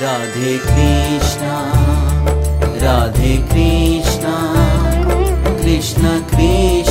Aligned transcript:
राधे 0.00 0.56
कृष्णा 0.58 1.56
राधे 2.82 3.36
कृष्णा 3.50 4.36
कृष्ण 5.62 6.18
कृष्णा 6.30 6.81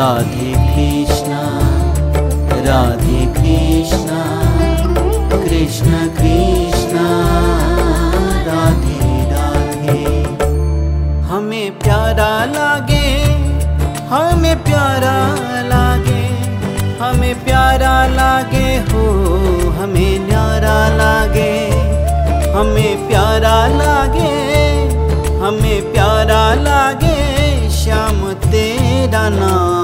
राधे 0.00 0.52
कृष्णा 0.66 1.40
राधे 2.66 3.24
कृष्णा, 3.34 4.20
कृष्ण 5.32 5.98
कृष्णा, 6.18 7.08
राधे 8.46 9.08
राधे। 9.32 10.04
हमें 11.30 11.78
प्यारा 11.78 12.30
लागे, 12.44 13.10
हमें 14.10 14.56
प्यारा 14.64 15.16
लागे, 15.68 16.22
हमें 17.00 17.44
प्यारा 17.44 17.92
लागे 18.14 18.70
हो, 18.92 19.04
हमें 19.80 20.26
न्यारा 20.28 20.78
लागे, 20.96 21.52
हमें 22.52 23.08
प्यारा 23.08 23.58
लागे, 23.76 24.32
हमें 25.44 25.92
प्यारा 25.92 26.42
लागे, 26.62 27.18
श्याम 27.70 28.32
तेरा 28.46 29.28
नाम। 29.28 29.79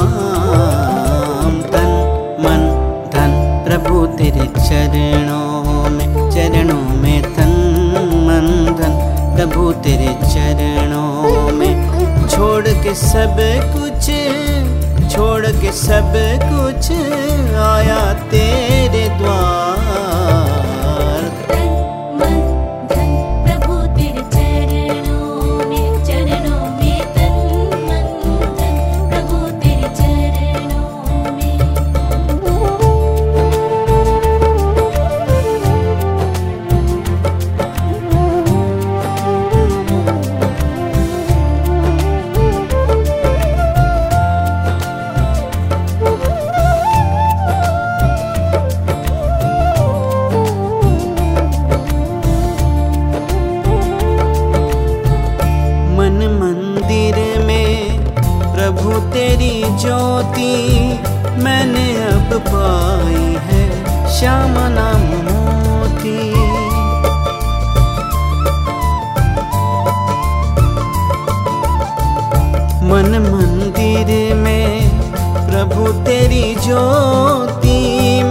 तेरे 9.73 10.13
चरणों 10.25 11.53
में। 11.53 11.75
छोड़ 12.29 12.69
के 12.85 12.95
सब 12.95 13.37
कुछ 13.75 14.05
छोड़ 15.13 15.47
के 15.47 15.73
सब 15.73 16.13
कुछ 16.43 16.91
आया 17.67 18.01
तेरे 18.31 19.09
द्वार। 19.19 19.66
ज्योति 59.81 60.53
मैंने 61.45 61.87
अब 62.05 62.31
पाई 62.49 63.25
है 63.47 63.65
श्याम 64.11 64.55
नाम 64.75 65.05
मोती। 65.27 66.17
मन 72.89 73.19
मंदिर 73.27 74.11
में 74.35 74.71
प्रभु 75.49 75.93
तेरी 76.05 76.47
ज्योति 76.65 77.79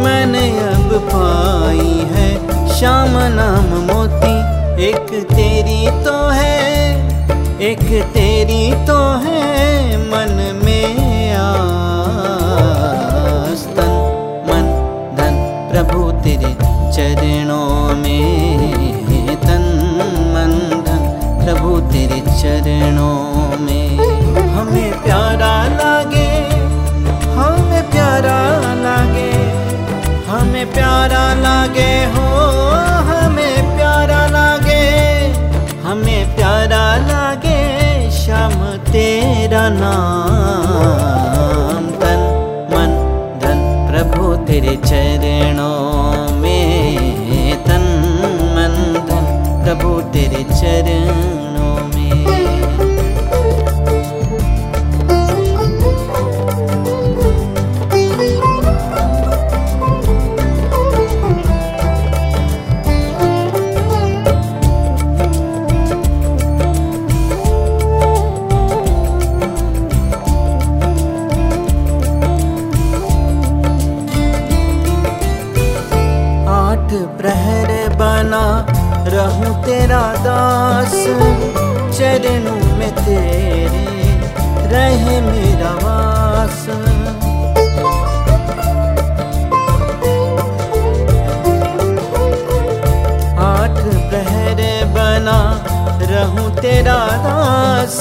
मैंने 0.03 0.45
अब 0.65 0.89
पाई 1.13 1.95
है। 2.13 2.29
श्याम 2.75 3.17
नाम 3.35 3.69
मोती, 3.87 4.35
एक 4.83 5.09
तेरी 5.31 5.81
तो 6.05 6.17
है, 6.29 6.59
एक 7.61 7.83
तेरी 8.13 8.24
में 17.93 19.35
तन 19.37 19.65
मन 20.33 20.53
प्रभु 21.45 21.71
तेरे 21.91 22.19
चरणों 22.31 23.19
में। 23.59 23.89
हमें 24.55 24.91
प्यारा 25.03 25.55
लागे, 25.69 26.31
हमें 27.35 27.83
प्यारा 27.91 28.39
लागे, 28.75 29.33
हमें 30.29 30.65
प्यारा 30.73 31.25
लागे 31.33 31.93
हो, 32.13 32.27
हमें 33.09 33.57
प्यारा 33.77 34.21
लागे, 34.27 34.85
हमें 35.83 36.23
प्यारा 36.35 36.85
लागे 37.07 37.61
श्याम 38.11 38.53
तेरा 38.91 39.65
नाम। 39.69 41.03
तन 42.01 42.21
मन, 42.71 42.91
धन 43.43 43.59
प्रभु 43.89 44.23
तेरे 44.45 44.75
चरणों 44.75 45.14
चरणों 50.43 51.94
तेरा 79.63 80.01
दास, 80.23 80.95
चरणों 81.97 82.77
में 82.77 82.91
तेरे 82.95 83.83
रहे 84.71 85.19
मेरा 85.21 85.71
वास। 85.83 86.61
आठ 93.45 93.79
प्रहर 94.09 94.61
बना 94.95 95.39
रहूँ 96.11 96.49
तेरा 96.55 96.99
दास, 97.25 97.97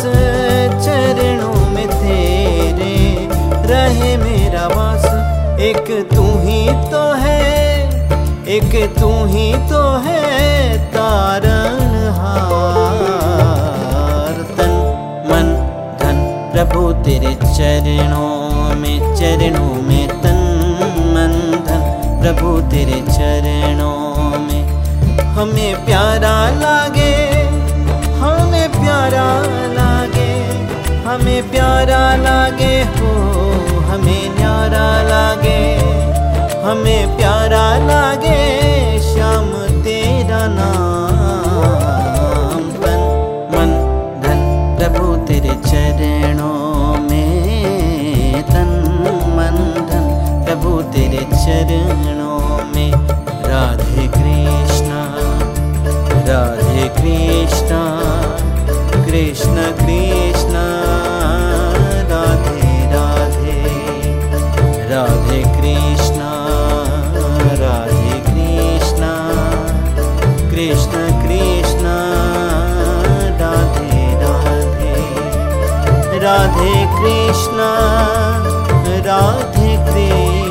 चरणों 0.85 1.71
में 1.71 1.87
तेरे 1.89 2.97
रहे 3.69 4.17
मेरा 4.17 4.67
वास। 4.67 5.05
एक 5.61 5.87
तू 6.15 6.25
ही 6.41 6.63
तो 6.91 7.03
है 7.15 7.64
एक 8.49 9.01
तू 9.01 9.25
ही 9.25 9.55
तो 9.55 9.99
है 9.99 10.79
तारण 10.89 12.13
हार 12.17 14.35
तन, 14.59 14.73
मन, 15.31 15.47
धन, 16.01 16.17
प्रभु 16.53 16.93
तेरे 16.93 17.35
चरणों 17.35 18.77
में 18.77 19.17
चरणों 19.17 19.83
में 19.83 20.09
तन, 20.09 20.37
मन, 21.15 21.63
धन, 21.67 21.83
प्रभु 22.23 22.71
तेरे 22.71 23.01
चरणों 23.01 24.41
में। 24.41 24.65
हमें 25.37 25.87
प्यारा 25.87 26.51
लागे 26.51 26.94
तेरे 50.95 51.23
चरणों 51.31 52.59
में 52.75 52.93
राधे 53.45 54.07
कृष्णा 54.09 55.01
राधे 56.29 56.85
कृष्णा, 56.99 57.81
कृष्ण 59.07 59.65
कृष्ण, 59.81 60.63
राधे 62.11 62.77
राधे 62.93 63.59
राधे 64.93 65.41
कृष्ण 65.57 66.31
राधे 67.63 68.21
कृष्ण 68.29 69.11
कृष्ण 70.53 71.03
कृष्ण, 71.25 71.97
राधे 73.43 74.07
राधे 74.23 74.95
राधे 76.25 76.73
कृष्ण 76.97 77.59
राधे 79.09 79.77
कृष्ण। 79.93 80.44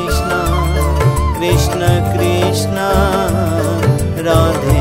कृष्ण 1.43 1.87
कृष्ण 2.11 2.83
राधे 4.25 4.72